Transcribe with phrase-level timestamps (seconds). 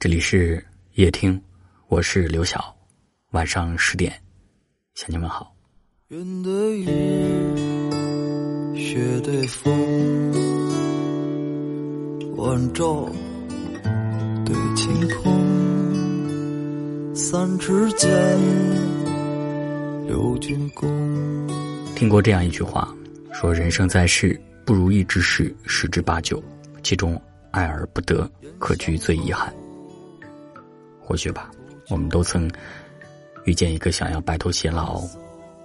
[0.00, 1.42] 这里是夜听，
[1.88, 2.72] 我是刘晓。
[3.32, 4.12] 晚上十点，
[4.94, 5.52] 向你们好。
[6.06, 6.86] 云对雨，
[8.76, 9.74] 雪对风，
[12.36, 13.10] 晚照
[14.46, 15.34] 对晴空，
[17.12, 18.08] 三尺剑，
[20.06, 20.88] 六钧弓。
[21.96, 22.96] 听过这样一句话，
[23.32, 26.40] 说人生在世，不如意之事十之八九，
[26.84, 27.20] 其中
[27.50, 28.30] 爱而不得，
[28.60, 29.52] 可居最遗憾。
[31.08, 31.50] 或许吧，
[31.88, 32.50] 我们都曾
[33.44, 35.02] 遇见一个想要白头偕老、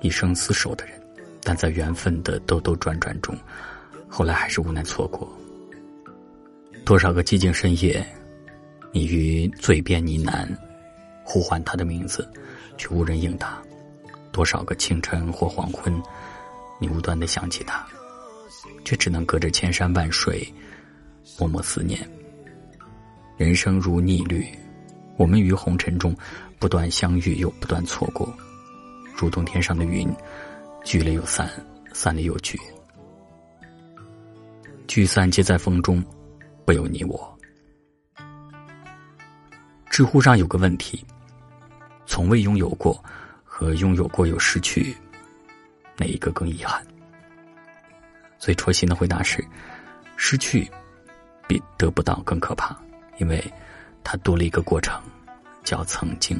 [0.00, 0.94] 一生厮守的人，
[1.42, 3.36] 但在缘分的兜兜转转中，
[4.08, 5.28] 后来还是无奈错过。
[6.84, 8.06] 多少个寂静深夜，
[8.92, 10.46] 你于嘴边呢喃，
[11.24, 12.30] 呼唤他的名字，
[12.78, 13.60] 却无人应答；
[14.30, 16.00] 多少个清晨或黄昏，
[16.78, 17.84] 你无端的想起他，
[18.84, 20.46] 却只能隔着千山万水，
[21.36, 21.98] 默默思念。
[23.36, 24.46] 人生如逆旅。
[25.22, 26.12] 我们于红尘中
[26.58, 28.36] 不断相遇，又不断错过，
[29.16, 30.12] 如同天上的云，
[30.82, 31.48] 聚了又散，
[31.92, 32.58] 散了又聚，
[34.88, 36.04] 聚散皆在风中，
[36.66, 37.38] 不由你我。
[39.90, 41.06] 知乎上有个问题：
[42.04, 43.00] 从未拥有过
[43.44, 44.92] 和拥有过又失去，
[45.98, 46.84] 哪一个更遗憾？
[48.40, 49.40] 最戳心的回答是：
[50.16, 50.68] 失去
[51.46, 52.76] 比得不到更可怕，
[53.18, 53.40] 因为
[54.04, 55.00] 它多了一个过程。
[55.64, 56.36] 叫曾经，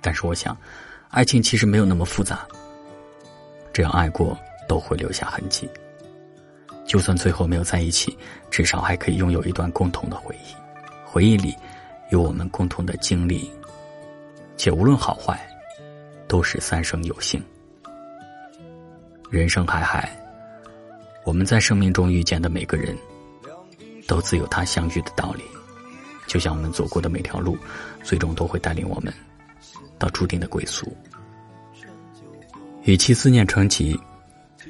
[0.00, 0.56] 但是我想，
[1.10, 2.40] 爱情其实没有那么复杂。
[3.70, 4.34] 只要爱过，
[4.66, 5.68] 都会留下痕迹。
[6.86, 8.16] 就算最后没有在一起，
[8.50, 10.54] 至少还可以拥有一段共同的回忆。
[11.04, 11.54] 回忆里
[12.10, 13.50] 有我们共同的经历，
[14.56, 15.38] 且无论好坏，
[16.26, 17.44] 都是三生有幸。
[19.30, 20.10] 人生海海，
[21.24, 22.96] 我们在生命中遇见的每个人，
[24.06, 25.42] 都自有它相遇的道理。
[26.26, 27.56] 就像我们走过的每条路，
[28.02, 29.12] 最终都会带领我们
[29.98, 30.96] 到注定的归宿。
[32.82, 33.98] 与其思念成疾，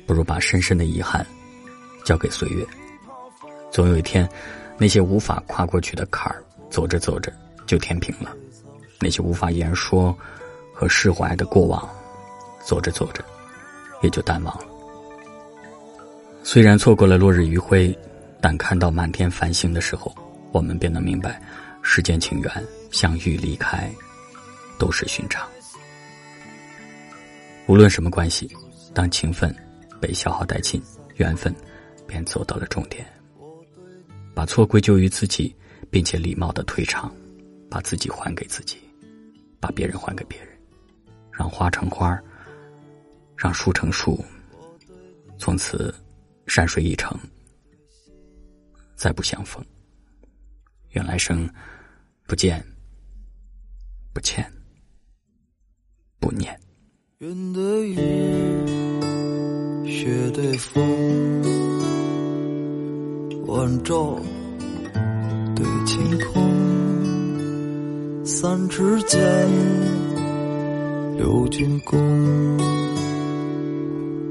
[0.07, 1.27] 不如把深深的遗憾
[2.05, 2.67] 交给岁月。
[3.71, 4.29] 总有一天，
[4.79, 7.33] 那些无法跨过去的坎儿，走着走着
[7.67, 8.31] 就填平了；
[9.01, 10.17] 那些无法言说
[10.73, 11.89] 和释怀的过往，
[12.65, 13.25] 走着走着
[14.03, 14.65] 也就淡忘了。
[16.43, 17.97] 虽然错过了落日余晖，
[18.41, 20.15] 但看到满天繁星的时候。
[20.53, 21.39] 我们便能明白，
[21.83, 22.51] 世间情缘，
[22.91, 23.91] 相遇离开，
[24.79, 25.47] 都是寻常。
[27.67, 28.49] 无论什么关系，
[28.95, 29.55] 当情分
[30.01, 30.81] 被消耗殆尽，
[31.17, 31.55] 缘分
[32.07, 33.05] 便走到了终点。
[34.35, 35.55] 把错归咎于自己，
[35.91, 37.15] 并且礼貌的退场，
[37.69, 38.79] 把自己还给自己，
[39.61, 40.49] 把别人还给别人，
[41.31, 42.19] 让花成花，
[43.37, 44.25] 让树成树，
[45.37, 45.95] 从此
[46.47, 47.19] 山水一程，
[48.97, 49.65] 再不相逢。
[50.91, 51.49] 愿来生
[52.27, 52.65] 不见
[54.15, 54.51] 不欠
[56.19, 56.59] 不念。
[57.19, 57.97] 云对雨，
[59.87, 60.83] 雪对风，
[63.47, 64.19] 晚照
[65.55, 69.21] 对晴空，三尺剑，
[71.17, 71.99] 六钧弓，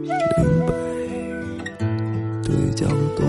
[0.05, 0.15] 岭
[0.67, 0.73] 北
[2.43, 3.25] 对江东。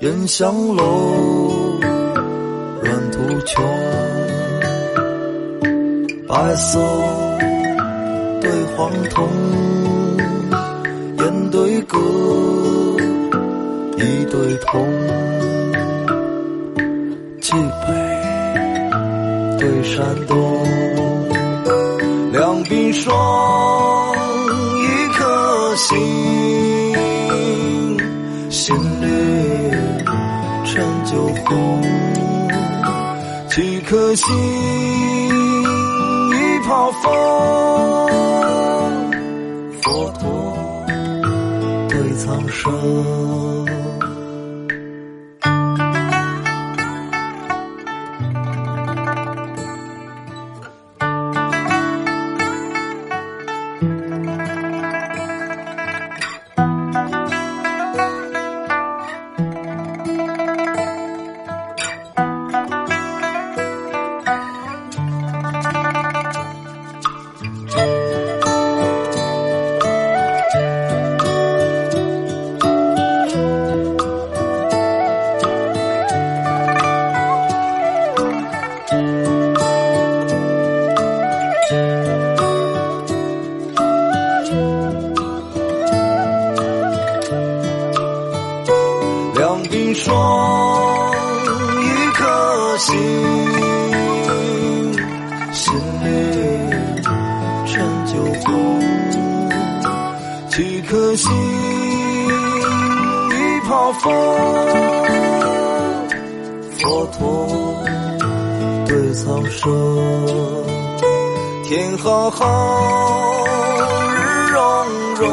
[0.00, 1.80] 烟香楼，
[2.82, 3.64] 软土穷，
[6.28, 6.78] 白色
[8.42, 9.26] 对黄铜，
[11.16, 11.98] 烟对歌，
[13.96, 14.86] 一对铜，
[17.40, 17.86] 蓟北
[19.58, 20.36] 对山东，
[22.32, 24.14] 两鬓霜，
[24.82, 25.96] 一颗心，
[28.50, 29.15] 心里。
[30.76, 31.82] 山酒红，
[33.48, 34.26] 几颗心，
[36.34, 37.10] 一泡风，
[39.80, 40.54] 佛陀
[41.88, 42.70] 对苍生。
[92.86, 92.94] 心，
[95.52, 95.74] 心
[96.04, 96.06] 里
[97.66, 97.74] 成
[98.06, 98.12] 就
[98.44, 98.46] 红。
[100.50, 101.28] 几颗心，
[103.32, 103.34] 一
[103.66, 104.04] 泡风。
[106.78, 107.18] 佛陀
[108.86, 109.66] 对苍生，
[111.64, 112.44] 天浩浩，
[114.14, 114.18] 日
[114.52, 114.62] 融
[115.16, 115.26] 融，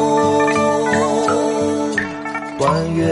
[2.57, 3.05] 弯月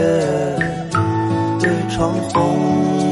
[1.60, 3.11] 对长虹。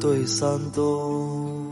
[0.00, 1.66] 对山东。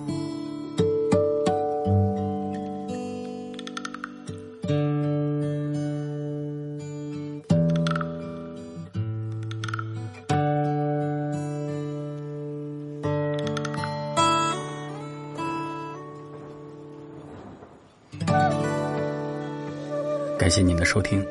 [20.39, 21.27] 感谢您的收听，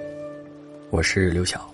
[0.89, 1.65] 我是刘晓。